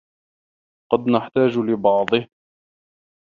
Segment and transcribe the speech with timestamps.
[0.91, 2.27] قد نحتاج لبعضه.